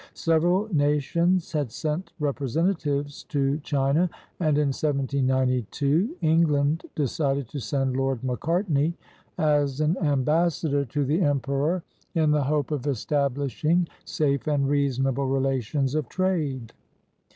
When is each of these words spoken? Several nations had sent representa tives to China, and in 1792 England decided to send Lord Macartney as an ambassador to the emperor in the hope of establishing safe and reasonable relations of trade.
Several 0.15 0.67
nations 0.73 1.51
had 1.51 1.71
sent 1.71 2.11
representa 2.19 2.73
tives 2.75 3.27
to 3.27 3.59
China, 3.59 4.09
and 4.39 4.57
in 4.57 4.69
1792 4.69 6.15
England 6.21 6.81
decided 6.95 7.47
to 7.49 7.59
send 7.59 7.95
Lord 7.95 8.23
Macartney 8.23 8.95
as 9.37 9.79
an 9.79 9.95
ambassador 9.99 10.85
to 10.85 11.05
the 11.05 11.21
emperor 11.21 11.83
in 12.15 12.31
the 12.31 12.45
hope 12.45 12.71
of 12.71 12.87
establishing 12.87 13.87
safe 14.03 14.47
and 14.47 14.67
reasonable 14.67 15.27
relations 15.27 15.93
of 15.93 16.09
trade. 16.09 16.73